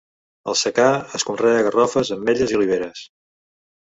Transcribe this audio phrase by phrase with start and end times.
[0.51, 0.85] Al secà,
[1.19, 3.05] es conrea garrofes, ametlles i oliveres.